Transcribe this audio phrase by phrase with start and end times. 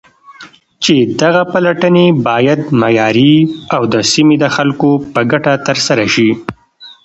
[0.83, 3.35] چې دغه پلټنې بايد معياري
[3.75, 6.29] او د سيمې د خلكو په گټه ترسره شي.